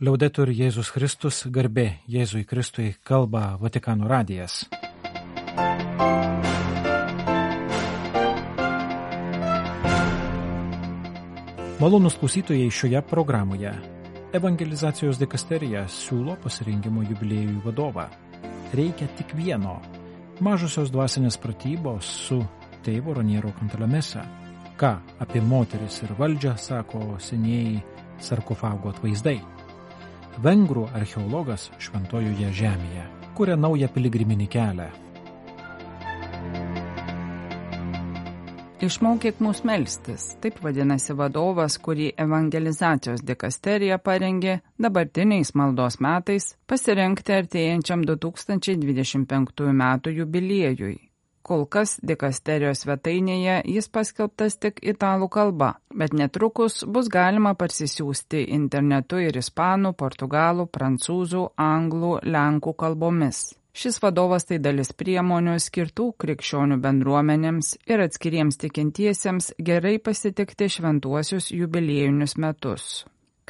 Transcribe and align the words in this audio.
Liaudetur 0.00 0.48
Jėzus 0.48 0.88
Kristus, 0.88 1.42
garbė 1.52 1.98
Jėzui 2.08 2.46
Kristui, 2.48 2.94
kalba 3.04 3.58
Vatikano 3.60 4.08
radijas. 4.08 4.62
Malonus 11.76 12.16
klausytojai 12.16 12.70
šioje 12.72 13.02
programoje. 13.10 13.74
Evangelizacijos 14.32 15.20
dikasterija 15.20 15.84
siūlo 15.84 16.38
pasirinkimo 16.40 17.04
jubiliejui 17.04 17.60
vadovą. 17.60 18.08
Reikia 18.72 19.12
tik 19.18 19.36
vieno- 19.36 19.76
mažosios 20.46 20.90
dvasinės 20.90 21.36
pratybos 21.36 22.02
su 22.02 22.40
tėvo 22.82 23.14
Raniero 23.14 23.52
Kantalamesa. 23.60 24.24
Ką 24.78 24.96
apie 25.20 25.40
moteris 25.40 26.02
ir 26.02 26.16
valdžią 26.16 26.56
sako 26.56 27.18
senieji 27.18 27.82
sarkofago 28.18 28.88
atvaizdai. 28.88 29.51
Vengrų 30.40 30.86
archeologas 30.96 31.68
Šventojoje 31.78 32.54
žemėje 32.56 33.10
kuria 33.36 33.56
naują 33.56 33.88
piligriminį 33.88 34.48
kelią. 34.52 34.88
Išmokyk 38.82 39.38
mus 39.38 39.60
melstis, 39.62 40.24
taip 40.42 40.56
vadinasi 40.64 41.14
vadovas, 41.14 41.76
kurį 41.78 42.08
evangelizacijos 42.24 43.22
dikasterija 43.22 44.00
parengė 44.02 44.56
dabartiniais 44.86 45.54
maldos 45.54 46.00
metais 46.02 46.48
pasirengti 46.66 47.36
artėjančiam 47.36 48.02
2025 48.10 49.70
m. 49.70 49.86
jubiliejui. 50.18 51.11
Kol 51.42 51.64
kas 51.66 51.96
dikasterijos 52.06 52.84
svetainėje 52.84 53.56
jis 53.66 53.88
paskelbtas 53.90 54.60
tik 54.62 54.78
italų 54.92 55.26
kalba, 55.36 55.72
bet 55.90 56.14
netrukus 56.14 56.84
bus 56.86 57.08
galima 57.10 57.56
parsisiųsti 57.58 58.44
internetu 58.54 59.18
ir 59.18 59.40
ispanų, 59.40 59.92
portugalų, 59.98 60.68
prancūzų, 60.76 61.48
anglų, 61.58 62.12
lenkų 62.22 62.76
kalbomis. 62.84 63.42
Šis 63.72 63.98
vadovas 64.04 64.44
tai 64.46 64.58
dalis 64.60 64.92
priemonių 64.92 65.56
skirtų 65.64 66.10
krikščionių 66.20 66.76
bendruomenėms 66.84 67.72
ir 67.88 68.04
atskiriems 68.04 68.60
tikintiesiems 68.60 69.54
gerai 69.70 69.96
pasitikti 69.98 70.68
šventuosius 70.76 71.48
jubiliejinius 71.56 72.36
metus. 72.36 72.92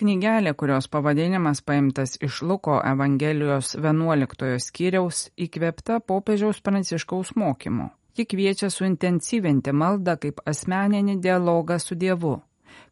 Knygelė, 0.02 0.50
kurios 0.58 0.88
pavadinimas 0.90 1.60
paimtas 1.62 2.16
iš 2.26 2.40
Luko 2.42 2.80
Evangelijos 2.82 3.76
11 3.78 4.56
skyriaus, 4.58 5.28
įkvėpta 5.38 6.00
popiežiaus 6.02 6.58
pranciškaus 6.66 7.36
mokymu. 7.38 7.86
Ji 8.18 8.24
kviečia 8.26 8.66
suintensyvinti 8.74 9.70
maldą 9.70 10.16
kaip 10.24 10.40
asmeninį 10.52 11.14
dialogą 11.22 11.76
su 11.78 11.94
Dievu, 12.00 12.32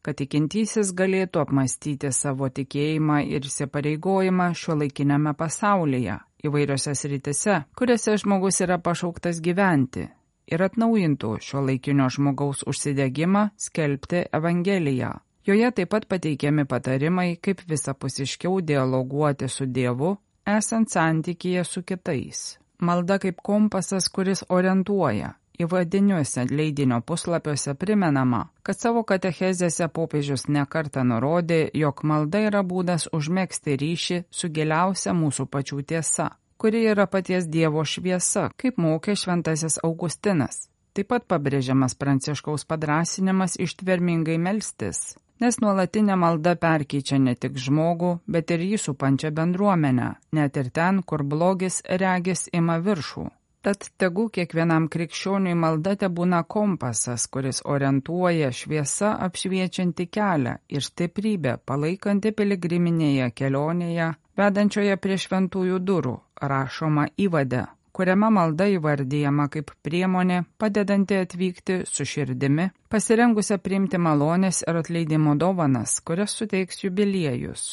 kad 0.07 0.21
tikintysis 0.21 0.93
galėtų 1.01 1.43
apmastyti 1.43 2.13
savo 2.15 2.47
tikėjimą 2.47 3.25
ir 3.27 3.49
įsipareigojimą 3.49 4.47
šio 4.61 4.77
laikinėme 4.85 5.33
pasaulyje, 5.41 6.21
įvairiose 6.47 6.95
sritise, 6.95 7.57
kuriuose 7.75 8.15
žmogus 8.23 8.63
yra 8.63 8.79
pašauktas 8.79 9.43
gyventi 9.43 10.07
ir 10.47 10.63
atnaujintų 10.69 11.33
šio 11.43 11.65
laikinio 11.67 12.07
žmogaus 12.15 12.63
užsidegimą 12.71 13.49
skelbti 13.67 14.23
Evangeliją 14.39 15.11
Joje 15.47 15.71
taip 15.73 15.89
pat 15.89 16.05
pateikiami 16.05 16.67
patarimai, 16.69 17.37
kaip 17.41 17.63
visapusiškiau 17.69 18.61
dialoguoti 18.61 19.49
su 19.49 19.65
Dievu, 19.67 20.17
esant 20.45 20.93
santykėje 20.93 21.65
su 21.65 21.83
kitais. 21.83 22.59
Malda 22.81 23.17
kaip 23.23 23.41
kompasas, 23.43 24.09
kuris 24.13 24.45
orientuoja. 24.49 25.35
Įvadiniuose 25.61 26.47
leidinio 26.49 27.01
puslapiuose 27.05 27.75
primenama, 27.77 28.47
kad 28.65 28.79
savo 28.81 29.03
katechezėse 29.05 29.89
popiežius 29.93 30.47
nekarta 30.49 31.05
nurodė, 31.05 31.59
jog 31.77 32.01
malda 32.05 32.41
yra 32.49 32.63
būdas 32.65 33.09
užmėgsti 33.13 33.77
ryšį 33.83 34.19
su 34.31 34.49
giliausia 34.49 35.13
mūsų 35.17 35.47
pačių 35.53 35.83
tiesa, 35.93 36.31
kuri 36.57 36.85
yra 36.93 37.07
paties 37.07 37.49
Dievo 37.49 37.85
šviesa, 37.85 38.49
kaip 38.57 38.81
mokė 38.81 39.17
šventasis 39.17 39.81
Augustinas. 39.85 40.69
Taip 40.97 41.13
pat 41.13 41.29
pabrėžiamas 41.29 41.95
pranciškaus 41.97 42.65
padrasinimas 42.65 43.61
ištvermingai 43.61 44.41
melstis, 44.41 45.13
nes 45.41 45.59
nuolatinė 45.65 46.17
malda 46.21 46.55
perkeičia 46.61 47.19
ne 47.19 47.35
tik 47.35 47.59
žmogų, 47.65 48.13
bet 48.27 48.51
ir 48.55 48.65
jį 48.69 48.79
supančią 48.85 49.33
bendruomenę, 49.37 50.15
net 50.37 50.57
ir 50.61 50.71
ten, 50.71 51.03
kur 51.03 51.25
blogis 51.25 51.83
regis 52.03 52.49
ima 52.53 52.79
viršų. 52.85 53.27
Tad 53.61 53.91
tegu 54.01 54.29
kiekvienam 54.33 54.87
krikščioniui 54.93 55.57
malda 55.63 55.93
te 56.03 56.09
būna 56.09 56.45
kompasas, 56.55 57.27
kuris 57.29 57.61
orientuoja 57.75 58.49
šviesa 58.57 59.11
apšviečianti 59.27 60.07
kelią 60.17 60.55
ir 60.77 60.87
stiprybę 60.87 61.59
palaikanti 61.69 62.33
piligriminėje 62.39 63.29
kelionėje, 63.37 64.15
vedančioje 64.41 64.97
prie 65.05 65.21
šventųjų 65.27 65.83
durų, 65.91 66.15
rašoma 66.41 67.11
įvade 67.27 67.67
kuriame 68.01 68.31
malda 68.33 68.65
įvardyjama 68.73 69.45
kaip 69.53 69.75
priemonė 69.85 70.39
padedanti 70.57 71.19
atvykti 71.21 71.75
su 71.85 72.07
širdimi, 72.09 72.71
pasirengusią 72.89 73.59
priimti 73.61 74.01
malonės 74.01 74.63
ir 74.65 74.79
atleidimo 74.81 75.35
dovanas, 75.37 75.99
kurias 76.01 76.33
suteiks 76.39 76.81
jubiliejus. 76.87 77.67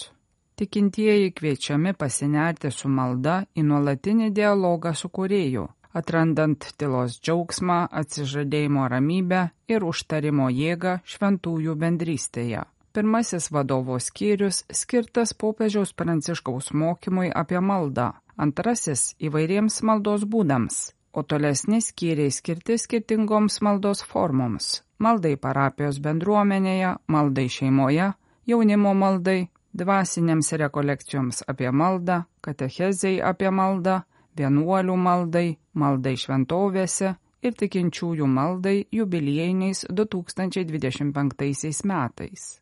Tikintieji 0.60 1.32
kviečiami 1.38 1.94
pasinerti 1.96 2.74
su 2.76 2.92
malda 2.92 3.38
į 3.56 3.64
nuolatinį 3.70 4.28
dialogą 4.36 4.92
su 4.98 5.08
kurėju, 5.16 5.64
atrandant 5.96 6.74
tylos 6.76 7.22
džiaugsmą, 7.22 7.86
atsižadėjimo 8.02 8.90
ramybę 8.92 9.46
ir 9.72 9.88
užtarimo 9.88 10.52
jėgą 10.52 11.00
šventųjų 11.08 11.80
bendrystėje. 11.86 12.68
Pirmasis 12.92 13.48
vadovo 13.54 13.96
skyrius 14.04 14.66
skirtas 14.74 15.38
popiežiaus 15.38 15.96
pranciškaus 15.96 16.74
mokymui 16.74 17.30
apie 17.32 17.62
maldą, 17.62 18.16
antrasis 18.38 19.16
įvairiems 19.20 19.82
maldos 19.84 20.24
būdams, 20.30 20.78
o 21.18 21.24
tolesni 21.24 21.82
skyriai 21.82 22.32
skirti 22.32 22.78
skirtingoms 22.78 23.62
maldos 23.66 24.04
formoms- 24.06 24.82
maldai 25.04 25.36
parapijos 25.38 26.00
bendruomenėje, 26.00 26.96
maldai 27.08 27.48
šeimoje, 27.50 28.14
jaunimo 28.46 28.94
maldai, 28.94 29.50
dvasinėms 29.78 30.52
rekolekcijoms 30.62 31.44
apie 31.48 31.72
maldą, 31.72 32.24
katechezei 32.42 33.22
apie 33.22 33.52
maldą, 33.52 34.02
vienuolių 34.38 34.96
maldai, 34.98 35.58
maldai 35.74 36.16
šventovėse 36.16 37.16
ir 37.42 37.54
tikinčiųjų 37.54 38.28
maldai 38.28 38.86
jubiliejiniais 38.92 39.86
2025 39.90 41.84
metais. 41.86 42.62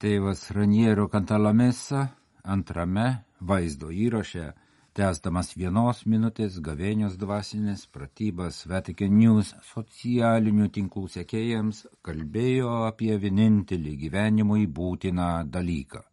Tėvas 0.00 0.50
Raniero 0.56 1.08
Kantalamesa 1.12 2.08
antrame 2.44 3.29
vaizdo 3.40 3.90
įraše, 3.90 4.52
tęsdamas 4.96 5.54
vienos 5.56 6.04
minutės 6.06 6.58
gavėnios 6.60 7.16
dvasinės 7.20 7.86
pratybas 7.94 8.62
Vatican 8.70 9.16
News 9.18 9.54
socialinių 9.72 10.68
tinklų 10.76 11.08
sekėjams, 11.16 11.84
kalbėjo 12.06 12.72
apie 12.90 13.16
vienintelį 13.24 13.96
gyvenimui 14.04 14.66
būtiną 14.66 15.30
dalyką. 15.56 16.04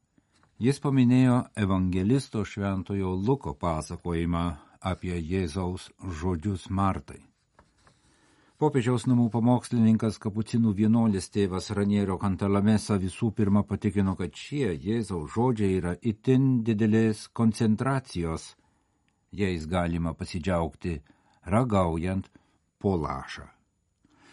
Jis 0.58 0.80
paminėjo 0.82 1.42
evangelisto 1.64 2.42
šventojo 2.46 3.14
Luko 3.14 3.54
pasakojimą 3.54 4.46
apie 4.82 5.18
Jėzaus 5.20 5.92
žodžius 6.22 6.70
Martai. 6.70 7.22
Popiežiaus 8.58 9.04
namų 9.06 9.28
pamokslininkas 9.30 10.16
kapucinų 10.18 10.72
vienolis 10.80 11.28
tėvas 11.30 11.68
Ranierio 11.78 12.16
Kantalamesa 12.18 12.96
visų 12.98 13.28
pirma 13.38 13.62
patikino, 13.62 14.16
kad 14.18 14.34
šie 14.34 14.72
Jėzaus 14.74 15.36
žodžiai 15.36 15.76
yra 15.78 15.92
itin 16.02 16.48
didelės 16.66 17.28
koncentracijos, 17.38 18.48
jais 19.30 19.70
galima 19.70 20.16
pasidžiaugti 20.18 20.96
ragaujant 21.46 22.32
po 22.82 22.96
lašą. 22.98 23.46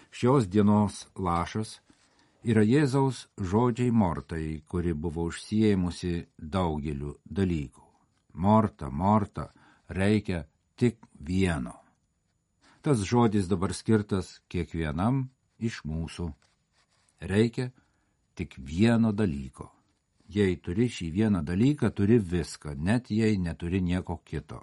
Šios 0.09 0.49
dienos 0.49 1.05
lašas 1.21 1.77
yra 2.49 2.65
Jėzaus 2.65 3.27
žodžiai 3.37 3.93
Mortai, 3.93 4.49
kuri 4.65 4.97
buvo 4.97 5.29
užsiemusi 5.29 6.17
daugeliu 6.41 7.19
dalykų. 7.29 7.89
Morta, 8.41 8.89
Morta, 8.89 9.51
reikia 9.93 10.47
tik 10.81 11.03
vieno 11.21 11.84
Tas 12.85 13.01
žodis 13.09 13.47
dabar 13.49 13.73
skirtas 13.73 14.27
kiekvienam 14.53 15.23
iš 15.57 15.79
mūsų. 15.89 16.27
Reikia 17.25 17.71
tik 18.37 18.59
vieno 18.61 19.13
dalyko. 19.17 19.71
Jei 20.29 20.59
turi 20.61 20.91
šį 20.93 21.09
vieną 21.15 21.41
dalyką, 21.49 21.89
turi 21.97 22.19
viską, 22.21 22.75
net 22.77 23.09
jei 23.09 23.39
neturi 23.41 23.81
nieko 23.81 24.19
kito. 24.29 24.61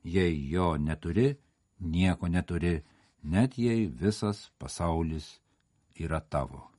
Jei 0.00 0.48
jo 0.48 0.70
neturi, 0.80 1.34
nieko 1.80 2.32
neturi, 2.32 2.78
net 3.22 3.58
jei 3.60 3.84
visas 3.86 4.48
pasaulis 4.58 5.28
yra 6.00 6.20
tavo. 6.20 6.70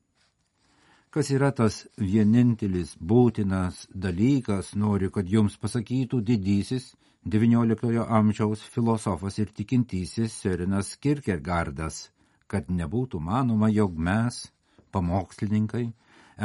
Kas 1.13 1.29
yra 1.29 1.51
tas 1.53 1.83
vienintelis 1.97 2.95
būtinas 2.97 3.85
dalykas, 3.93 4.73
noriu, 4.73 5.13
kad 5.13 5.29
jums 5.29 5.57
pasakytų 5.61 6.23
didysis 6.25 6.95
XIX 7.29 8.05
amžiaus 8.07 8.61
filosofas 8.73 9.37
ir 9.39 9.51
tikintysis 9.53 10.33
Sörinas 10.41 10.95
Kierkegaardas, 10.97 12.09
kad 12.47 12.69
nebūtų 12.73 13.19
manoma, 13.21 13.69
jog 13.69 13.97
mes, 13.97 14.47
pamokslininkai, 14.91 15.85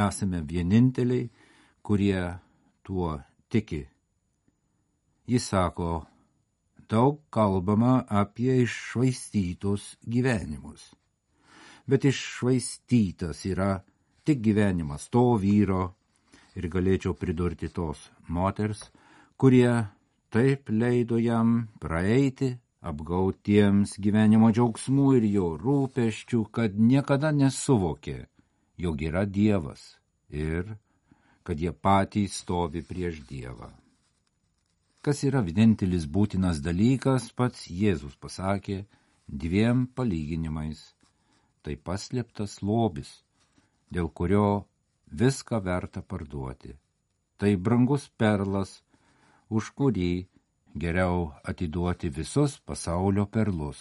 esame 0.07 0.43
vieninteliai, 0.45 1.29
kurie 1.81 2.21
tuo 2.85 3.15
tiki. 3.49 3.85
Jis 5.25 5.47
sako, 5.49 6.05
daug 6.89 7.21
kalbama 7.33 8.03
apie 8.09 8.61
iššvaistytus 8.61 9.95
gyvenimus. 10.05 10.91
Bet 11.89 12.05
iššvaistytas 12.05 13.45
yra 13.49 13.79
tik 14.25 14.41
gyvenimas 14.45 15.09
to 15.09 15.33
vyro 15.41 15.95
ir 16.55 16.69
galėčiau 16.69 17.17
pridurti 17.17 17.69
tos 17.73 18.09
moters, 18.27 18.85
kurie 19.37 19.69
taip 20.35 20.67
leido 20.69 21.15
jam 21.15 21.51
praeiti 21.79 22.49
apgautiems 22.83 23.93
gyvenimo 24.03 24.49
džiaugsmų 24.51 25.05
ir 25.19 25.27
jo 25.31 25.45
rūpeščių, 25.61 26.41
kad 26.51 26.75
niekada 26.75 27.31
nesuvokė, 27.31 28.17
jog 28.83 29.05
yra 29.07 29.23
Dievas 29.25 29.85
ir 30.29 30.75
kad 31.47 31.61
jie 31.63 31.71
patys 31.71 32.35
stovi 32.43 32.83
prieš 32.83 33.23
Dievą. 33.29 33.71
Kas 35.05 35.23
yra 35.23 35.39
vienintelis 35.45 36.03
būtinas 36.09 36.59
dalykas, 36.65 37.31
pats 37.31 37.69
Jėzus 37.71 38.19
pasakė 38.19 38.81
dviem 39.29 39.85
palyginimais. 39.95 40.81
Tai 41.63 41.77
paslėptas 41.79 42.59
lobis, 42.61 43.21
dėl 43.89 44.11
kurio 44.11 44.65
viską 45.09 45.61
verta 45.63 46.03
parduoti. 46.03 46.75
Tai 47.37 47.51
brangus 47.55 48.09
perlas, 48.17 48.81
už 49.49 49.71
kurį 49.77 50.27
geriau 50.75 51.33
atiduoti 51.43 52.09
visus 52.09 52.59
pasaulio 52.59 53.25
perlus. 53.25 53.79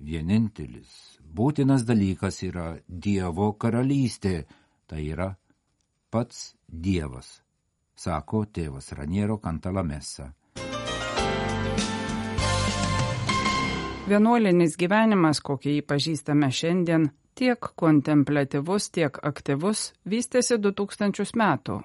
Vienintelis 0.00 1.20
būtinas 1.36 1.84
dalykas 1.84 2.42
yra 2.46 2.78
Dievo 2.88 3.52
karalystė, 3.52 4.46
tai 4.86 5.04
yra 5.12 5.34
pats 6.10 6.54
Dievas, 6.66 7.42
sako 7.94 8.46
tėvas 8.46 8.92
Raniero 8.96 9.36
Kantalamesa. 9.38 10.30
Vienuolinis 14.10 14.74
gyvenimas, 14.80 15.38
kokį 15.44 15.76
jį 15.76 15.82
pažįstame 15.86 16.48
šiandien, 16.50 17.10
tiek 17.38 17.68
kontemplatyvus, 17.78 18.88
tiek 18.90 19.20
aktyvus, 19.22 19.92
vystėsi 20.02 20.58
2000 20.58 21.36
metų. 21.38 21.76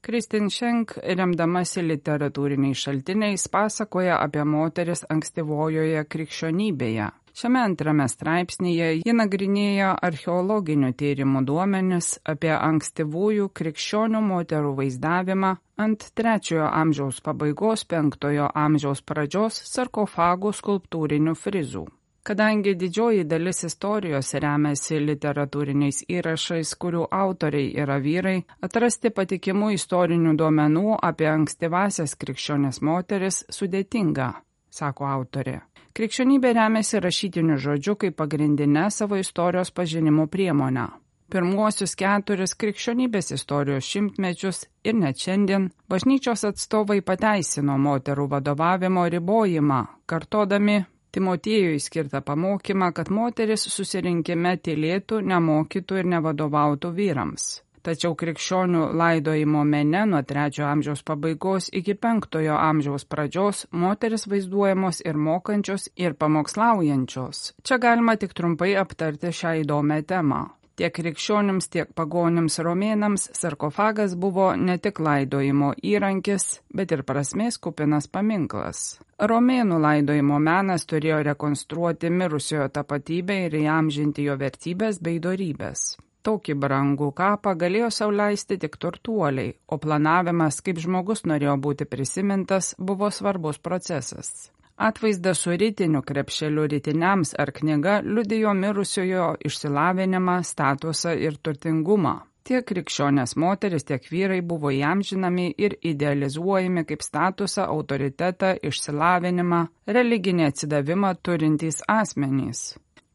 Kristin 0.00 0.46
Šenk, 0.48 0.94
remdamasi 1.04 1.82
literatūriniais 1.84 2.80
šaltiniais, 2.86 3.42
pasakoja 3.52 4.14
apie 4.24 4.46
moteris 4.48 5.04
ankstyvojoje 5.12 6.06
krikščionybėje. 6.14 7.08
Šiame 7.36 7.60
antrame 7.60 8.06
straipsnėje 8.08 8.88
ji 9.02 9.14
nagrinėja 9.18 9.90
archeologinių 10.08 10.94
tyrimų 11.02 11.44
duomenis 11.52 12.10
apie 12.32 12.54
ankstyvųjų 12.56 13.52
krikščionių 13.60 14.24
moterų 14.32 14.72
vaizdavimą 14.80 15.54
ant 15.84 16.10
trečiojo 16.16 16.72
amžiaus 16.80 17.20
pabaigos 17.28 17.84
penktojo 17.92 18.48
amžiaus 18.64 19.04
pradžios 19.04 19.60
sarkofagų 19.68 20.56
skulptūrinių 20.64 21.36
frizų. 21.44 21.86
Kadangi 22.22 22.74
didžioji 22.76 23.24
dalis 23.24 23.62
istorijos 23.64 24.34
remiasi 24.44 24.98
literatūriniais 25.00 26.02
įrašais, 26.12 26.74
kurių 26.76 27.06
autoriai 27.16 27.70
yra 27.80 27.96
vyrai, 27.96 28.42
atrasti 28.60 29.08
patikimų 29.16 29.70
istorinių 29.78 30.34
duomenų 30.36 30.98
apie 31.00 31.30
ankstyvasias 31.32 32.18
krikščionės 32.20 32.82
moteris 32.84 33.40
sudėtinga, 33.48 34.28
sako 34.68 35.08
autorė. 35.08 35.62
Krikščionybė 35.96 36.52
remiasi 36.60 37.00
rašytiniu 37.00 37.56
žodžiu 37.56 37.96
kaip 38.04 38.20
pagrindinę 38.20 38.90
savo 38.92 39.16
istorijos 39.16 39.72
pažinimo 39.72 40.28
priemonę. 40.28 40.90
Pirmuosius 41.30 41.96
keturis 41.96 42.52
krikščionybės 42.60 43.32
istorijos 43.32 43.88
šimtmečius 43.88 44.64
ir 44.84 44.96
net 45.00 45.24
šiandien 45.24 45.70
bažnyčios 45.88 46.44
atstovai 46.52 47.00
pateisino 47.00 47.80
moterų 47.80 48.28
vadovavimo 48.32 49.08
ribojimą, 49.14 49.84
kartodami 50.10 50.82
Timotiejui 51.10 51.80
skirtą 51.82 52.20
pamokymą, 52.22 52.92
kad 52.94 53.10
moteris 53.10 53.66
susirinkime 53.70 54.54
tylėtų, 54.62 55.24
nemokytų 55.32 55.98
ir 56.02 56.14
nevadovautų 56.14 56.92
vyrams. 56.94 57.48
Tačiau 57.80 58.12
krikščionių 58.20 58.90
laidojimo 59.00 59.62
mene 59.64 60.02
nuo 60.10 60.20
trečiojo 60.30 60.68
amžiaus 60.68 61.00
pabaigos 61.10 61.70
iki 61.80 61.94
penktojo 61.96 62.58
amžiaus 62.60 63.06
pradžios 63.08 63.64
moteris 63.72 64.28
vaizduojamos 64.28 65.00
ir 65.08 65.16
mokančios, 65.16 65.88
ir 65.96 66.14
pamokslaujančios. 66.20 67.54
Čia 67.64 67.80
galima 67.80 68.18
tik 68.20 68.36
trumpai 68.36 68.74
aptarti 68.84 69.32
šią 69.40 69.56
įdomią 69.64 70.02
temą. 70.12 70.42
Tiek 70.80 70.94
krikščionims, 70.96 71.66
tiek 71.68 71.90
pagonims 71.92 72.54
romėnams 72.64 73.26
sarkofagas 73.36 74.14
buvo 74.16 74.46
ne 74.56 74.78
tik 74.80 75.02
laidojimo 75.04 75.74
įrankis, 75.84 76.44
bet 76.72 76.94
ir 76.96 77.02
prasmės 77.04 77.58
kupinas 77.60 78.06
paminklas. 78.08 78.78
Romėnų 79.20 79.76
laidojimo 79.84 80.38
menas 80.40 80.88
turėjo 80.88 81.18
rekonstruoti 81.26 82.08
mirusiojo 82.14 82.70
tapatybę 82.78 83.36
ir 83.48 83.58
įamžinti 83.58 84.24
jo 84.24 84.38
vertybės 84.40 85.02
bei 85.04 85.20
dorybės. 85.26 85.82
Tokį 86.24 86.56
brangų 86.62 87.10
kapą 87.18 87.52
galėjo 87.60 87.90
sauliaisti 87.98 88.56
tik 88.64 88.80
turtuoliai, 88.80 89.52
o 89.68 89.76
planavimas, 89.84 90.62
kaip 90.64 90.80
žmogus 90.80 91.26
norėjo 91.28 91.58
būti 91.60 91.88
prisimintas, 91.92 92.72
buvo 92.80 93.12
svarbus 93.12 93.60
procesas. 93.60 94.48
Atvaizdas 94.80 95.38
su 95.38 95.50
rytiniu 95.50 96.00
krepšeliu 96.02 96.62
rytiniams 96.66 97.34
ar 97.38 97.50
knyga 97.52 97.98
liudijo 98.04 98.54
mirusiojo 98.54 99.26
išsilavinimą, 99.44 100.36
statusą 100.42 101.12
ir 101.26 101.36
turtingumą. 101.36 102.14
Tiek 102.48 102.64
krikščionės 102.70 103.36
moteris, 103.36 103.84
tiek 103.90 104.08
vyrai 104.14 104.40
buvo 104.40 104.72
įamžinami 104.72 105.46
ir 105.66 105.76
idealizuojami 105.92 106.86
kaip 106.88 107.04
statusą, 107.04 107.68
autoritetą, 107.76 108.54
išsilavinimą, 108.70 109.60
religinį 109.98 110.48
atsidavimą 110.48 111.12
turintys 111.28 111.84
asmenys. 111.98 112.64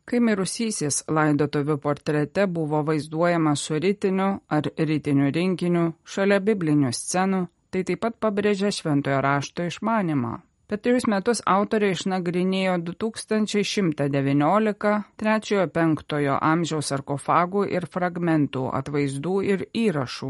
Kai 0.05 0.21
mirusysis 0.21 1.01
laidotuvių 1.09 1.81
portrete 1.81 2.45
buvo 2.45 2.85
vaizduojamas 2.85 3.65
su 3.65 3.81
rytiniu 3.81 4.33
ar 4.53 4.69
rytiniu 4.77 5.33
rinkiniu 5.33 5.91
šalia 6.05 6.43
biblinių 6.45 6.93
scenų, 6.93 7.47
tai 7.73 7.87
taip 7.89 8.05
pat 8.05 8.21
pabrėžia 8.21 8.69
šventojo 8.69 9.23
rašto 9.25 9.65
išmanimą. 9.65 10.43
Per 10.65 10.79
trejus 10.81 11.05
metus 11.05 11.43
autorė 11.45 11.91
išnagrinėjo 11.93 12.79
2119 12.87 14.93
3-5 15.21 16.15
amžiaus 16.51 16.87
sarkofagų 16.89 17.61
ir 17.69 17.85
fragmentų 17.95 18.63
atvaizdų 18.79 19.35
ir 19.45 19.59
įrašų, 19.83 20.29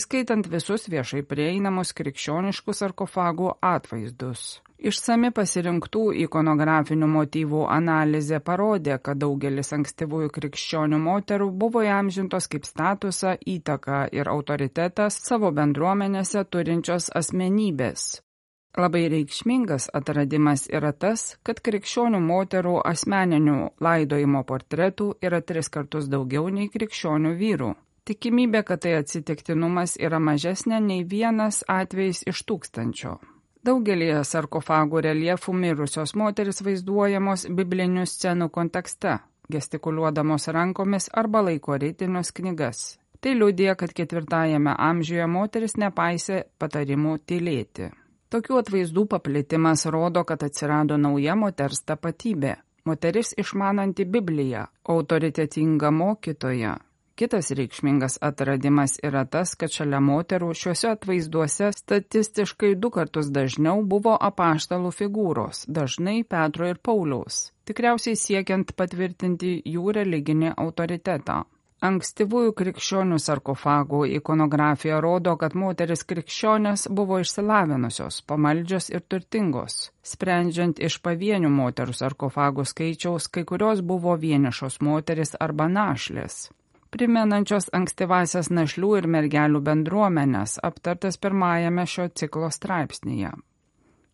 įskaitant 0.00 0.48
visus 0.54 0.88
viešai 0.94 1.20
prieinamus 1.28 1.92
krikščioniškus 1.98 2.80
sarkofagų 2.84 3.48
atvaizdus. 3.72 4.46
Išsami 4.80 5.28
pasirinktų 5.36 6.06
ikonografinių 6.24 7.08
motyvų 7.18 7.60
analizė 7.68 8.40
parodė, 8.40 8.96
kad 8.96 9.20
daugelis 9.20 9.76
ankstyvųjų 9.76 10.32
krikščionių 10.38 10.98
moterų 11.04 11.50
buvo 11.52 11.84
įamžintos 11.84 12.48
kaip 12.48 12.64
statusą, 12.64 13.36
įtaką 13.44 14.08
ir 14.16 14.32
autoritetas 14.32 15.20
savo 15.28 15.52
bendruomenėse 15.52 16.48
turinčios 16.48 17.12
asmenybės, 17.12 18.24
Labai 18.78 19.08
reikšmingas 19.10 19.88
atradimas 19.98 20.68
yra 20.70 20.92
tas, 20.94 21.34
kad 21.42 21.58
krikščionių 21.58 22.20
moterų 22.22 22.76
asmeninių 22.86 23.56
laidojimo 23.82 24.44
portretų 24.46 25.08
yra 25.26 25.40
tris 25.42 25.68
kartus 25.74 26.06
daugiau 26.12 26.46
nei 26.54 26.70
krikščionių 26.70 27.32
vyrų. 27.40 27.70
Tikimybė, 28.06 28.62
kad 28.68 28.84
tai 28.84 28.92
atsitiktinumas 29.00 29.96
yra 29.98 30.20
mažesnė 30.22 30.78
nei 30.84 31.02
vienas 31.02 31.64
atvejis 31.66 32.22
iš 32.30 32.44
tūkstančio. 32.46 33.18
Daugelį 33.66 34.12
sarkofagų 34.24 35.02
reliefų 35.04 35.52
mirusios 35.52 36.14
moteris 36.16 36.62
vaizduojamos 36.64 37.48
biblinių 37.50 38.06
scenų 38.06 38.48
kontekste, 38.54 39.18
gestikuliuodamos 39.50 40.46
rankomis 40.54 41.10
arba 41.12 41.42
laiko 41.50 41.76
rytinius 41.76 42.30
knygas. 42.38 42.84
Tai 43.20 43.34
liūdė, 43.36 43.74
kad 43.76 43.92
ketvirtajame 43.92 44.72
amžiuje 44.78 45.26
moteris 45.28 45.76
nepaisė 45.76 46.44
patarimų 46.62 47.18
tylėti. 47.26 47.90
Tokių 48.30 48.60
atvaizdų 48.60 49.02
paplitimas 49.10 49.88
rodo, 49.90 50.22
kad 50.22 50.44
atsirado 50.46 50.94
nauja 51.04 51.34
moters 51.34 51.80
tapatybė- 51.82 52.52
moteris 52.88 53.34
išmananti 53.42 54.04
Bibliją, 54.06 54.68
autoritetinga 54.94 55.90
mokytoja. 55.90 56.76
Kitas 57.18 57.50
reikšmingas 57.50 58.18
atradimas 58.28 58.94
yra 59.02 59.24
tas, 59.26 59.56
kad 59.58 59.74
šalia 59.74 59.98
moterų 60.00 60.54
šiuose 60.54 60.92
atvaizduose 60.92 61.72
statistiškai 61.80 62.74
du 62.84 62.90
kartus 62.90 63.28
dažniau 63.34 63.82
buvo 63.82 64.14
apaštalų 64.30 64.92
figūros, 65.00 65.66
dažnai 65.68 66.22
Petro 66.24 66.70
ir 66.70 66.78
Pauliaus, 66.78 67.50
tikriausiai 67.66 68.16
siekiant 68.16 68.72
patvirtinti 68.76 69.56
jų 69.74 69.92
religinį 69.98 70.54
autoritetą. 70.56 71.42
Ankstyvųjų 71.80 72.52
krikščionių 72.58 73.16
sarkofagų 73.24 74.02
ikonografija 74.18 74.98
rodo, 75.00 75.32
kad 75.40 75.54
moteris 75.56 76.02
krikščionės 76.04 76.82
buvo 76.92 77.22
išsilavinusios, 77.22 78.18
pamaldžios 78.28 78.90
ir 78.92 79.00
turtingos. 79.00 79.86
Sprendžiant 80.04 80.76
iš 80.76 80.98
pavienių 81.00 81.48
moterų 81.48 81.94
sarkofagų 81.96 82.66
skaičiaus, 82.68 83.30
kai 83.32 83.46
kurios 83.48 83.80
buvo 83.80 84.12
vienišos 84.20 84.76
moteris 84.84 85.32
arba 85.40 85.68
našlės. 85.72 86.50
primenančios 86.90 87.70
ankstyvasias 87.72 88.50
našlių 88.50 88.90
ir 88.98 89.06
mergelių 89.06 89.60
bendruomenės, 89.68 90.58
aptartas 90.62 91.16
pirmajame 91.16 91.86
šio 91.86 92.08
ciklo 92.08 92.50
straipsnėje. 92.50 93.30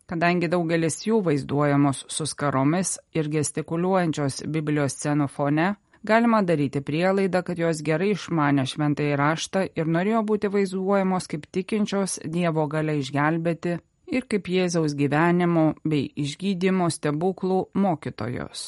Kadangi 0.07 0.47
daugelis 0.47 1.01
jų 1.07 1.23
vaizduojamos 1.25 2.05
su 2.07 2.25
skaromis 2.25 2.99
ir 3.17 3.27
gestikuliuojančios 3.27 4.45
Biblijos 4.47 4.93
scenų 4.93 5.27
fone, 5.27 5.73
galima 6.03 6.41
daryti 6.41 6.81
prielaidą, 6.81 7.43
kad 7.43 7.59
jos 7.59 7.81
gerai 7.85 8.11
išmane 8.15 8.65
šventai 8.65 9.13
raštą 9.19 9.67
ir 9.75 9.87
norėjo 9.97 10.23
būti 10.31 10.51
vaizduojamos 10.53 11.29
kaip 11.31 11.47
tikinčios 11.51 12.19
Dievo 12.25 12.67
gale 12.67 12.97
išgelbėti 13.01 13.77
ir 14.07 14.27
kaip 14.29 14.51
Jėzaus 14.51 14.95
gyvenimo 14.97 15.73
bei 15.83 16.09
išgydymo 16.15 16.91
stebuklų 16.93 17.63
mokytojos 17.73 18.67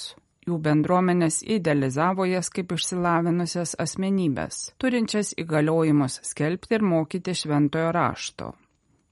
jų 0.50 0.57
bendruomenės 0.65 1.43
idealizavo 1.57 2.25
jas 2.29 2.50
kaip 2.53 2.74
išsilavinusias 2.75 3.75
asmenybės, 3.83 4.62
turinčias 4.81 5.36
įgaliojimus 5.43 6.19
skelbti 6.31 6.79
ir 6.79 6.86
mokyti 6.93 7.36
šventojo 7.38 7.93
rašto. 7.95 8.53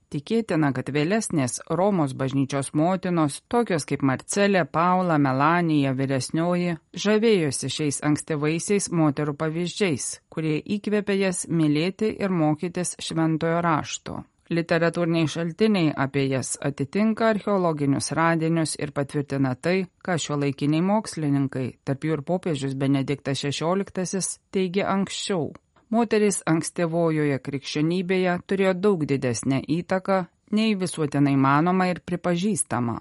Tikėtina, 0.08 0.70
kad 0.72 0.88
vėlesnės 0.88 1.58
Romos 1.68 2.14
bažnyčios 2.16 2.70
motinos, 2.80 3.42
tokios 3.52 3.84
kaip 3.88 4.00
Marcelė, 4.10 4.62
Paula, 4.64 5.18
Melanija 5.20 5.92
vyresnioji, 5.98 6.78
žavėjosi 7.04 7.68
šiais 7.74 8.00
ankstyvaisiais 8.08 8.88
moterų 8.88 9.36
pavyzdžiais, 9.42 10.08
kurie 10.32 10.56
įkvėpė 10.78 11.18
jas 11.18 11.44
mylėti 11.52 12.08
ir 12.24 12.32
mokytis 12.32 12.96
šventojo 13.04 13.60
rašto. 13.68 14.22
Literatūriniai 14.48 15.28
šaltiniai 15.28 15.92
apie 15.92 16.22
jas 16.30 16.54
atitinka 16.64 17.26
archeologinius 17.34 18.14
radinius 18.16 18.78
ir 18.80 18.94
patvirtina 18.96 19.52
tai, 19.60 19.82
ką 20.00 20.16
šio 20.16 20.38
laikiniai 20.40 20.86
mokslininkai, 20.88 21.66
tarp 21.84 22.08
jų 22.08 22.16
ir 22.16 22.22
popiežius 22.30 22.78
Benediktas 22.80 23.44
XVI, 23.44 24.24
teigia 24.56 24.88
anksčiau. 24.88 25.50
Moteris 25.88 26.42
ankstyvojoje 26.44 27.38
krikščionybėje 27.40 28.38
turėjo 28.46 28.74
daug 28.76 29.04
didesnę 29.08 29.62
įtaką 29.78 30.24
nei 30.52 30.74
visuotinai 30.76 31.36
manoma 31.36 31.88
ir 31.88 32.02
pripažįstama. 32.04 32.98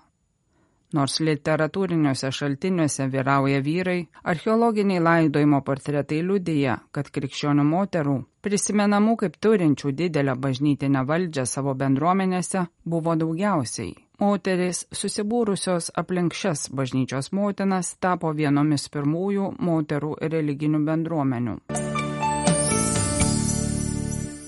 Nors 0.95 1.17
literatūriniuose 1.19 2.29
šaltiniuose 2.31 3.09
vyrauja 3.11 3.59
vyrai, 3.59 4.05
archeologiniai 4.23 5.01
laidojimo 5.03 5.59
portretai 5.67 6.21
liudyja, 6.23 6.77
kad 6.95 7.11
krikščionių 7.11 7.65
moterų, 7.67 8.15
prisimenamų 8.47 9.17
kaip 9.19 9.35
turinčių 9.43 9.91
didelę 9.91 10.37
bažnytinę 10.39 11.03
valdžią 11.09 11.43
savo 11.43 11.75
bendruomenėse, 11.75 12.63
buvo 12.87 13.19
daugiausiai. 13.19 13.97
Moteris, 14.23 14.85
susibūrusios 14.95 15.91
aplink 15.93 16.33
šias 16.33 16.69
bažnyčios 16.71 17.33
motinas, 17.35 17.91
tapo 17.99 18.31
vienomis 18.31 18.87
pirmųjų 18.95 19.57
moterų 19.59 20.15
religinių 20.23 20.85
bendruomenių. 20.87 21.59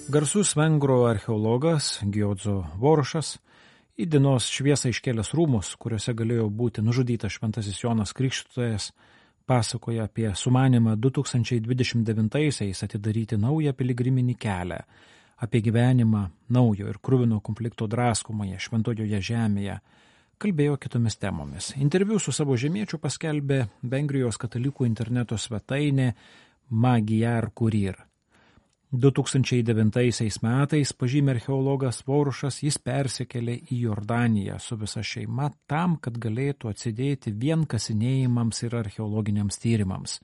Garsus 0.10 0.56
vengrų 0.58 1.04
archeologas 1.06 2.00
Giodzo 2.02 2.64
Vorušas 2.82 3.36
į 3.94 4.08
dienos 4.10 4.48
šviesą 4.50 4.90
iškėlęs 4.90 5.36
rūmus, 5.38 5.76
kuriuose 5.78 6.16
galėjo 6.18 6.48
būti 6.50 6.82
nužudytas 6.82 7.36
šventasis 7.36 7.78
Jonas 7.84 8.16
Krikštytojas, 8.18 8.88
pasakoja 9.46 10.08
apie 10.10 10.32
sumanimą 10.34 10.96
2029-aisiais 10.98 12.82
atidaryti 12.88 13.38
naują 13.38 13.76
piligriminį 13.78 14.34
kelią, 14.42 14.82
apie 15.46 15.62
gyvenimą 15.70 16.26
naujo 16.58 16.90
ir 16.90 16.98
krūvino 16.98 17.38
konflikto 17.46 17.86
draskomoje 17.86 18.58
šventojoje 18.66 19.22
žemėje, 19.30 19.78
kalbėjo 20.42 20.82
kitomis 20.82 21.22
temomis. 21.22 21.76
Interviu 21.78 22.18
su 22.18 22.34
savo 22.34 22.58
žemiečiu 22.58 22.98
paskelbė 22.98 23.68
Vengrijos 23.86 24.42
katalikų 24.42 24.90
interneto 24.90 25.38
svetainė 25.38 26.16
Magiar 26.74 27.54
Kurir. 27.54 28.09
2009 28.90 30.40
metais, 30.42 30.92
pažymė 30.98 31.36
archeologas 31.36 32.00
Vorušas, 32.08 32.56
jis 32.64 32.80
persikėlė 32.82 33.60
į 33.70 33.84
Jordaniją 33.84 34.56
su 34.58 34.80
visa 34.82 35.04
šeima 35.06 35.52
tam, 35.70 36.00
kad 36.02 36.18
galėtų 36.18 36.72
atsidėti 36.72 37.30
vien 37.30 37.68
kasinėjimams 37.70 38.64
ir 38.66 38.74
archeologiniams 38.80 39.62
tyrimams. 39.62 40.16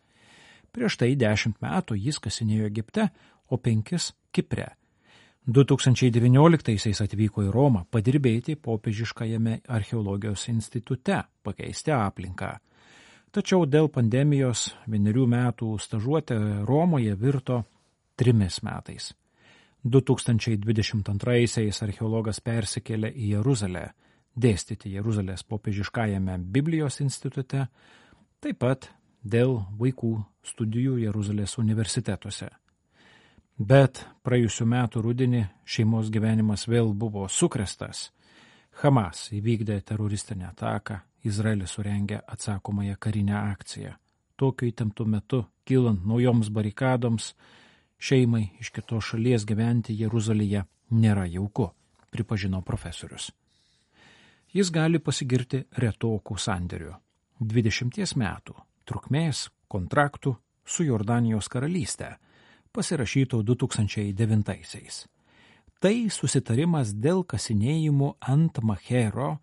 Prieš 0.74 0.98
tai 0.98 1.12
dešimt 1.14 1.62
metų 1.62 2.00
jis 2.08 2.18
kasinėjo 2.18 2.66
Egipte, 2.72 3.06
o 3.54 3.62
penkis 3.62 4.16
Kipre. 4.34 4.72
2019 5.46 7.06
atvyko 7.06 7.46
į 7.46 7.54
Romą 7.54 7.86
padirbėti 7.94 8.58
popiežiškajame 8.58 9.60
archeologijos 9.70 10.48
institute, 10.50 11.22
pakeisti 11.46 11.94
aplinką. 11.94 12.56
Tačiau 13.30 13.70
dėl 13.70 13.92
pandemijos 13.94 14.72
vienerių 14.90 15.30
metų 15.30 15.78
stažuotė 15.78 16.42
Romoje 16.66 17.14
virto 17.14 17.62
trimis 18.16 18.62
metais. 18.66 19.14
2022-aisiais 19.86 21.82
archeologas 21.86 22.42
persikėlė 22.42 23.12
į 23.14 23.36
Jeruzalę, 23.36 23.86
dėstyti 24.36 24.96
Jeruzalės 24.96 25.46
popiežiškajame 25.46 26.40
Biblijos 26.52 27.00
institute, 27.06 27.68
taip 28.42 28.60
pat 28.60 28.90
dėl 29.22 29.60
vaikų 29.78 30.18
studijų 30.46 30.98
Jeruzalės 31.04 31.58
universitetuose. 31.62 32.50
Bet 33.56 34.02
praėjusiu 34.26 34.66
metu 34.68 35.02
rudenį 35.02 35.46
šeimos 35.64 36.10
gyvenimas 36.12 36.66
vėl 36.68 36.92
buvo 36.94 37.28
sukrestas. 37.32 38.10
Hamas 38.82 39.30
įvykdė 39.32 39.80
teroristinę 39.88 40.50
ataką, 40.50 41.00
Izraelis 41.24 41.78
surengė 41.78 42.20
atsakomąją 42.28 42.98
karinę 43.00 43.38
akciją. 43.38 43.94
Tokiu 44.36 44.68
įtemptu 44.68 45.06
metu, 45.08 45.46
kylant 45.64 46.04
naujoms 46.06 46.50
barikadoms, 46.52 47.32
Šeimai 47.98 48.50
iš 48.60 48.70
kitos 48.76 49.12
šalies 49.12 49.46
gyventi 49.46 49.96
Jeruzalėje 49.98 50.66
nėra 50.92 51.26
jauku, 51.30 51.70
pripažino 52.12 52.62
profesorius. 52.62 53.32
Jis 54.56 54.72
gali 54.72 55.00
pasigirti 55.00 55.66
retokų 55.78 56.38
sandėriu- 56.40 56.96
20 57.54 58.16
metų 58.16 58.56
trukmės 58.86 59.50
kontraktų 59.68 60.36
su 60.66 60.84
Jordanijos 60.84 61.50
karalystė, 61.50 62.16
pasirašyto 62.72 63.42
2009-aisiais. 63.44 65.06
Tai 65.80 66.10
susitarimas 66.10 66.94
dėl 66.94 67.24
kasinėjimų 67.24 68.16
ant 68.22 68.62
Machero 68.64 69.40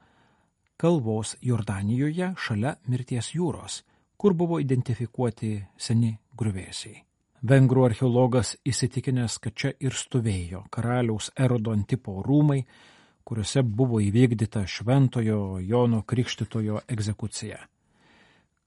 kalvos 0.76 1.37
Jordanijoje 1.40 2.32
šalia 2.37 2.76
mirties 2.88 3.35
jūros, 3.37 3.82
kur 4.16 4.35
buvo 4.35 4.59
identifikuoti 4.59 5.66
seni 5.76 6.16
gruvėsiai. 6.37 7.12
Vengrų 7.42 7.88
archeologas 7.88 8.52
įsitikinęs, 8.62 9.40
kad 9.42 9.56
čia 9.58 9.72
ir 9.82 9.96
stovėjo 9.99 10.61
karaliaus 10.70 11.32
Erodo 11.34 11.72
Antipo 11.75 12.20
rūmai, 12.22 12.61
kuriuose 13.26 13.64
buvo 13.66 13.99
įvykdyta 13.99 14.62
šventojo 14.62 15.58
Jono 15.58 16.04
Krikštitojo 16.06 16.84
egzekucija. 16.87 17.58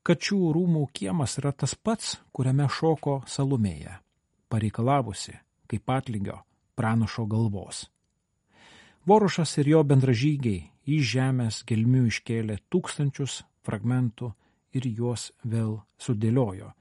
Kačių 0.03 0.39
rūmų 0.57 0.81
kiemas 0.91 1.37
yra 1.39 1.53
tas 1.55 1.77
pats, 1.79 2.17
kuriame 2.35 2.67
šoko 2.67 3.21
Salumėja, 3.31 4.01
pareikalavusi, 4.51 5.37
kaip 5.71 5.95
atlygio, 5.95 6.41
pranašo 6.75 7.23
galvos. 7.31 7.85
Vorušas 9.07 9.55
ir 9.63 9.71
jo 9.71 9.85
bendražygiai 9.87 10.65
iš 10.97 11.13
žemės 11.13 11.61
gelmių 11.63 12.09
iškėlė 12.11 12.59
tūkstančius 12.67 13.39
fragmentų 13.63 14.33
ir 14.75 14.91
juos 14.99 15.29
vėl 15.47 15.79
sudėliojo, 15.95 16.73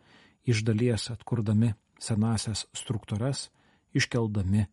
iš 0.43 0.67
dalies 0.67 1.07
atkurdami 1.15 1.71
senasias 2.01 2.67
struktūras, 2.77 3.49
iškeldami 3.95 4.65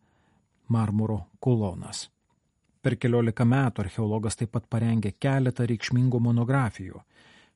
marmuro 0.68 1.26
kolonas. 1.40 2.08
Per 2.82 2.96
keliolika 2.98 3.44
metų 3.46 3.84
archeologas 3.84 4.38
taip 4.38 4.50
pat 4.56 4.66
parengė 4.66 5.12
keletą 5.22 5.66
reikšmingų 5.70 6.18
monografijų. 6.22 7.02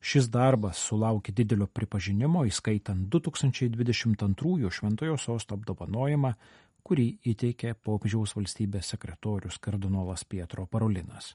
Šis 0.06 0.28
darbas 0.30 0.78
sulaukė 0.86 1.32
didelio 1.34 1.66
pripažinimo, 1.66 2.44
įskaitant 2.46 3.08
2022 3.10 4.70
Šventojo 4.70 5.16
sosto 5.18 5.56
apdovanojimą, 5.58 6.30
kurį 6.86 7.08
įteikė 7.32 7.74
popiežiaus 7.82 8.36
valstybės 8.36 8.92
sekretorius 8.94 9.58
kardinolas 9.58 10.22
Pietro 10.24 10.68
Parolinas. 10.70 11.34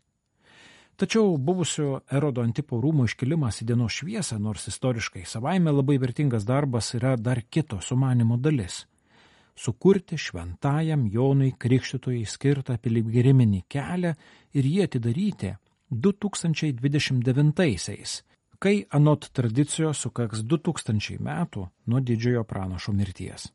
Tačiau 1.01 1.33
buvusio 1.41 2.03
erodo 2.13 2.43
antipo 2.45 2.77
rūmų 2.77 3.07
iškilimas 3.09 3.63
į 3.63 3.65
dienos 3.71 3.95
šviesą, 3.97 4.35
nors 4.37 4.67
istoriškai 4.69 5.23
savaime 5.25 5.73
labai 5.73 5.97
vertingas 5.97 6.45
darbas, 6.45 6.93
yra 6.93 7.17
dar 7.17 7.41
kito 7.49 7.81
sumanimo 7.81 8.37
dalis- 8.37 8.85
sukurti 9.63 10.17
šventajam 10.17 11.07
Jonui 11.09 11.51
Krikštytojai 11.57 12.25
skirtą 12.35 12.77
piligriminį 12.77 13.63
kelią 13.67 14.15
ir 14.53 14.63
jį 14.63 14.83
atidaryti 14.85 15.57
2029-aisiais, 15.89 18.21
kai 18.59 18.85
anot 18.91 19.29
tradicijos 19.33 19.97
sukaks 20.05 20.39
2000 20.45 21.17
metų 21.17 21.69
nuo 21.87 21.99
didžiojo 21.99 22.43
pranašo 22.43 22.93
mirties. 22.93 23.51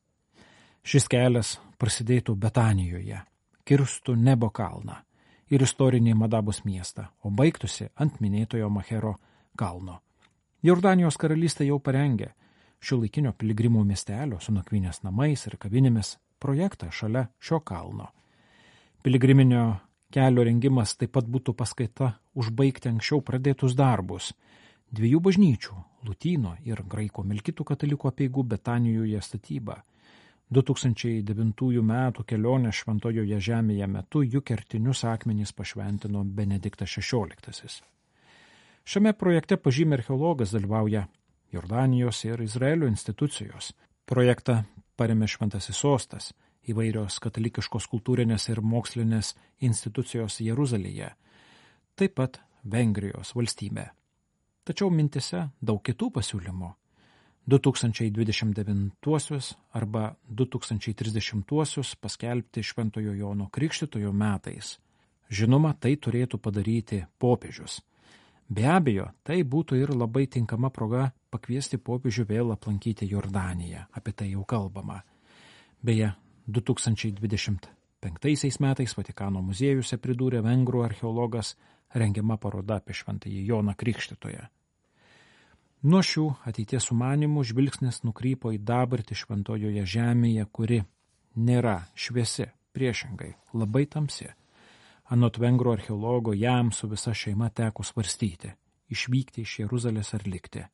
Šis 0.83 1.09
kelias 1.09 1.61
prasidėtų 1.79 2.35
Betanijoje, 2.35 3.23
kirstų 3.65 4.17
Nebo 4.17 4.51
kalną 4.51 5.06
ir 5.51 5.63
istorinį 5.63 6.15
Madabos 6.15 6.65
miestą, 6.65 7.07
o 7.23 7.31
baigtųsi 7.31 7.89
ant 7.95 8.21
minėtojo 8.21 8.71
Machero 8.71 9.17
kalno. 9.57 10.01
Jordanijos 10.63 11.19
karalystė 11.21 11.69
jau 11.69 11.79
parengė 11.79 12.33
šio 12.81 13.01
laikinio 13.03 13.33
piligrimų 13.33 13.85
miestelio 13.87 14.41
su 14.41 14.53
nakvynės 14.55 15.03
namais 15.05 15.47
ir 15.47 15.57
kavinėmis 15.63 16.17
projektą 16.43 16.91
šalia 16.91 17.27
šio 17.39 17.61
kalno. 17.61 18.11
Piligriminio 19.03 19.77
kelio 20.11 20.45
rengimas 20.47 20.97
taip 20.99 21.13
pat 21.17 21.29
būtų 21.31 21.55
paskaita 21.55 22.13
užbaigti 22.35 22.91
anksčiau 22.91 23.23
pradėtus 23.23 23.77
darbus. 23.79 24.33
Dviejų 24.91 25.21
bažnyčių- 25.21 25.77
Lutyno 26.07 26.57
ir 26.65 26.83
Graiko 26.87 27.23
Melkitų 27.23 27.65
katalikų 27.65 28.09
apieigų 28.09 28.43
Betanijoje 28.43 29.21
statyba. 29.23 29.83
2009 30.55 31.83
m. 31.83 31.93
kelionės 32.27 32.83
šventojoje 32.83 33.41
žemėje 33.49 33.87
metu 33.91 34.23
jų 34.23 34.43
kertinius 34.47 35.03
akmenys 35.05 35.53
pašventino 35.53 36.23
Benediktas 36.25 36.95
XVI. 36.99 37.83
Šiame 38.87 39.13
projekte 39.19 39.57
pažymė 39.59 39.99
archeologas 40.01 40.55
dalyvauja 40.55 41.09
Jordanijos 41.53 42.25
ir 42.25 42.43
Izraelio 42.43 42.87
institucijos. 42.87 43.73
Projektą 44.07 44.63
paremė 44.97 45.27
Šventasis 45.27 45.83
Sostas– 45.83 46.33
įvairios 46.71 47.21
katalikiškos 47.23 47.87
kultūrinės 47.91 48.49
ir 48.51 48.61
mokslinės 48.63 49.35
institucijos 49.63 50.41
Jeruzalėje, 50.43 51.13
taip 51.95 52.17
pat 52.19 52.41
Vengrijos 52.67 53.35
valstybė. 53.39 53.87
Tačiau 54.67 54.91
mintise 54.91 55.47
daug 55.63 55.83
kitų 55.87 56.11
pasiūlymų. 56.17 56.73
2029 57.47 59.55
arba 59.73 60.15
2030 60.29 61.97
paskelbti 62.01 62.63
Šventojo 62.63 63.13
Jono 63.13 63.49
Krikštitojo 63.49 64.13
metais. 64.13 64.79
Žinoma, 65.31 65.75
tai 65.79 65.97
turėtų 65.97 66.39
padaryti 66.43 67.07
popiežius. 67.19 67.83
Be 68.49 68.67
abejo, 68.71 69.11
tai 69.23 69.43
būtų 69.43 69.77
ir 69.79 69.91
labai 69.95 70.27
tinkama 70.27 70.71
proga 70.71 71.11
pakviesti 71.31 71.79
popiežių 71.79 72.25
vėl 72.27 72.53
aplankyti 72.55 73.07
Jordaniją, 73.11 73.87
apie 73.91 74.13
tai 74.13 74.31
jau 74.31 74.45
kalbama. 74.45 75.03
Beje, 75.83 76.13
2025 76.47 78.59
metais 78.63 78.97
Vatikano 78.99 79.43
muziejuse 79.43 79.99
pridūrė 79.99 80.41
vengrų 80.47 80.83
archeologas 80.87 81.57
rengiama 81.95 82.37
paroda 82.39 82.77
apie 82.79 82.95
šventąjį 82.95 83.47
Joną 83.51 83.75
Krikštitoje. 83.75 84.56
Nuo 85.87 86.01
šių 86.03 86.25
ateities 86.51 86.89
sumanimų 86.89 87.45
žvilgsnis 87.47 88.01
nukrypo 88.03 88.51
į 88.51 88.57
dabartį 88.67 89.15
šventojoje 89.21 89.85
žemėje, 89.87 90.47
kuri 90.51 90.81
nėra 91.39 91.77
šviesi, 91.95 92.49
priešingai, 92.75 93.29
labai 93.55 93.85
tamsi. 93.93 94.27
Anot 95.15 95.39
vengrų 95.39 95.77
archeologo 95.77 96.35
jam 96.35 96.73
su 96.75 96.89
visa 96.91 97.15
šeima 97.15 97.53
teko 97.55 97.87
svarstyti- 97.87 98.51
išvykti 98.95 99.45
iš 99.47 99.53
Jeruzalės 99.61 100.11
ar 100.19 100.27
likti. 100.27 100.65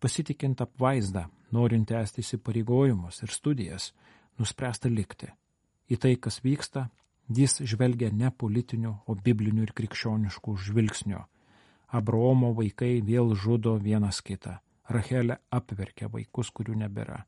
Pasitikint 0.00 0.64
apvaizdą, 0.64 1.26
norint 1.52 1.88
tęsti 1.88 2.24
įsipareigojimus 2.24 3.22
ir 3.22 3.28
studijas, 3.28 3.92
nuspręsta 4.38 4.88
likti. 4.88 5.28
Į 5.90 5.98
tai, 5.98 6.16
kas 6.16 6.40
vyksta, 6.40 6.88
jis 7.28 7.60
žvelgia 7.60 8.10
ne 8.10 8.30
politiniu, 8.30 8.96
o 9.06 9.14
bibliniu 9.14 9.62
ir 9.62 9.72
krikščionišku 9.74 10.56
žvilgsniu. 10.56 11.20
Abraomo 11.92 12.54
vaikai 12.56 13.00
vėl 13.04 13.34
žudo 13.36 13.76
vienas 13.76 14.22
kitą. 14.24 14.58
Rachelė 14.88 15.38
apverkia 15.52 16.08
vaikus, 16.12 16.50
kurių 16.50 16.78
nebėra. 16.84 17.22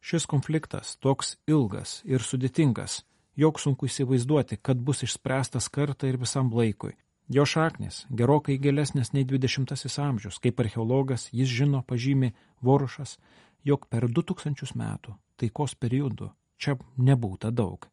Šis 0.00 0.26
konfliktas 0.28 0.94
toks 1.00 1.36
ilgas 1.48 2.00
ir 2.08 2.24
sudėtingas, 2.24 3.02
jog 3.36 3.60
sunku 3.60 3.88
įsivaizduoti, 3.88 4.60
kad 4.62 4.80
bus 4.80 5.02
išspręstas 5.04 5.68
kartą 5.72 6.08
ir 6.08 6.20
visam 6.20 6.52
laikui. 6.52 6.94
Jo 7.30 7.44
šaknis 7.46 8.04
gerokai 8.10 8.58
gilesnės 8.58 9.12
nei 9.14 9.24
20 9.24 9.98
amžius, 10.02 10.40
kaip 10.42 10.60
archeologas 10.60 11.28
jis 11.32 11.48
žino 11.48 11.82
pažymi 11.86 12.32
Vorušas, 12.60 13.18
jog 13.64 13.86
per 13.88 14.08
2000 14.08 14.76
metų 14.76 15.16
taikos 15.40 15.76
periodų 15.78 16.32
čia 16.60 16.76
nebūta 16.98 17.52
daug. 17.54 17.86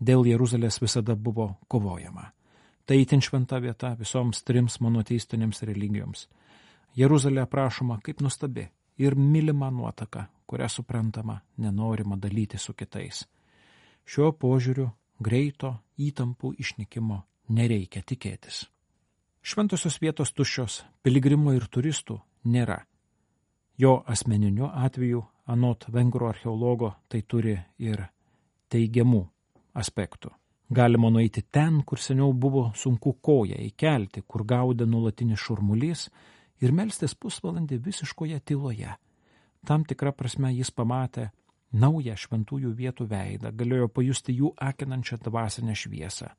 Dėl 0.00 0.24
Jeruzalės 0.26 0.80
visada 0.80 1.14
buvo 1.14 1.52
kovojama. 1.68 2.30
Tai 2.90 2.96
itin 2.98 3.20
šventa 3.22 3.60
vieta 3.62 3.92
visoms 3.94 4.40
trims 4.42 4.80
monoteistinėms 4.82 5.60
religijoms. 5.62 6.24
Jeruzalė 6.98 7.44
aprašoma 7.44 8.00
kaip 8.02 8.18
nuostabi 8.18 8.64
ir 8.98 9.14
mylima 9.14 9.68
nuotaka, 9.70 10.24
kurią 10.50 10.66
suprantama 10.68 11.36
nenorima 11.62 12.18
dalyti 12.18 12.58
su 12.58 12.74
kitais. 12.74 13.20
Šiuo 14.02 14.32
požiūriu 14.34 14.88
greito 15.22 15.70
įtampų 16.02 16.50
išnykimo 16.64 17.20
nereikia 17.54 18.02
tikėtis. 18.02 18.64
Šventosios 19.38 20.00
vietos 20.02 20.34
tuščios, 20.34 20.82
piligrimų 21.06 21.54
ir 21.60 21.68
turistų 21.70 22.18
nėra. 22.50 22.80
Jo 23.78 24.00
asmeniniu 24.02 24.66
atveju 24.66 25.22
anot 25.46 25.86
vengrų 25.94 26.32
archeologo, 26.34 26.96
tai 27.06 27.22
turi 27.22 27.54
ir 27.78 28.08
teigiamų 28.66 29.22
aspektų. 29.78 30.39
Galima 30.70 31.10
nueiti 31.10 31.42
ten, 31.50 31.80
kur 31.82 31.98
seniau 31.98 32.30
buvo 32.32 32.68
sunku 32.78 33.16
koją 33.26 33.56
įkelti, 33.58 34.22
kur 34.22 34.44
gaudė 34.46 34.86
nulatinis 34.86 35.42
šurmulys 35.42 36.04
ir 36.62 36.70
melstis 36.70 37.16
pusvalandį 37.18 37.80
visiškoje 37.86 38.38
tyloje. 38.46 38.92
Tam 39.66 39.82
tikrą 39.84 40.12
prasme 40.14 40.52
jis 40.54 40.70
pamatė 40.70 41.32
naują 41.72 42.14
šventųjų 42.14 42.70
vietų 42.78 43.06
veidą, 43.10 43.50
galėjo 43.50 43.88
pajusti 43.90 44.36
jų 44.38 44.52
akinančią 44.68 45.18
dvasinę 45.26 45.74
šviesą. 45.74 46.30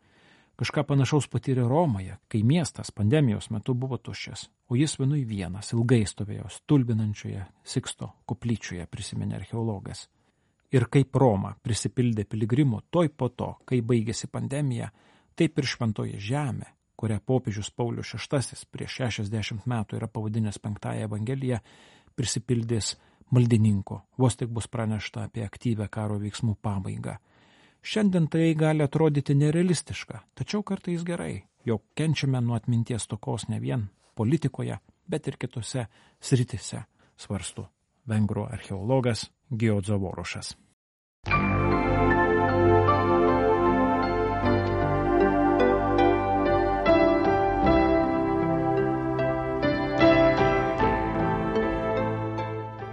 Kažką 0.61 0.85
panašaus 0.87 1.27
patyrė 1.27 1.67
Romoje, 1.67 2.15
kai 2.31 2.43
miestas 2.47 2.91
pandemijos 2.95 3.49
metu 3.51 3.75
buvo 3.75 3.97
tuščias, 3.97 4.47
o 4.71 4.79
jis 4.79 4.95
vienui 4.99 5.25
vienas 5.27 5.73
ilgai 5.75 6.05
stovėjo 6.07 6.47
stulbinančioje 6.55 7.43
Siksto 7.67 8.13
koplyčioje, 8.29 8.87
prisiminė 8.87 9.41
archeologas. 9.41 10.07
Ir 10.71 10.87
kaip 10.87 11.17
Roma 11.19 11.51
prisipildė 11.59 12.23
piligrimų 12.31 12.85
toj 12.95 13.09
po 13.11 13.27
to, 13.35 13.49
kai 13.67 13.81
baigėsi 13.83 14.29
pandemija, 14.31 14.87
taip 15.35 15.59
ir 15.59 15.67
šventoje 15.67 16.19
žemė, 16.19 16.69
kurią 16.95 17.17
popiežius 17.27 17.71
Paulius 17.75 18.13
VI 18.15 18.59
prieš 18.71 19.01
60 19.01 19.67
metų 19.67 19.99
yra 19.99 20.07
pavadinęs 20.07 20.61
penktąją 20.63 21.09
evangeliją, 21.09 21.59
prisipildys 22.15 22.95
maldininko, 23.35 24.01
vos 24.17 24.39
tik 24.39 24.51
bus 24.53 24.67
pranešta 24.71 25.25
apie 25.27 25.43
aktyvę 25.43 25.89
karo 25.91 26.19
veiksmų 26.21 26.55
pabaigą. 26.61 27.17
Šiandien 27.81 28.29
tai 28.31 28.53
gali 28.55 28.85
atrodyti 28.85 29.35
nerealistiška, 29.35 30.21
tačiau 30.37 30.63
kartais 30.63 31.03
gerai, 31.03 31.41
jog 31.65 31.83
kenčiame 31.97 32.39
nuo 32.45 32.55
atminties 32.55 33.09
tokos 33.11 33.49
ne 33.49 33.59
vien 33.59 33.89
politikoje, 34.15 34.79
bet 35.09 35.27
ir 35.27 35.39
kitose 35.41 35.87
sritise, 36.21 36.85
svarstu 37.17 37.67
vengrų 38.09 38.47
archeologas 38.51 39.27
Giodzo 39.51 39.99
Vorošas. 40.01 40.55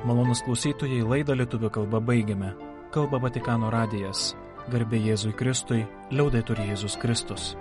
Malonus 0.08 0.40
klausytojai 0.46 1.04
laidą 1.04 1.36
lietuvių 1.36 1.68
kalbą 1.70 2.00
baigiame. 2.00 2.54
Kalba 2.92 3.20
Vatikano 3.20 3.70
radijas. 3.70 4.32
Garbė 4.72 5.00
Jėzui 5.00 5.32
Kristui, 5.36 5.82
liaudai 6.12 6.42
turi 6.44 6.68
Jėzus 6.70 6.96
Kristus. 7.00 7.54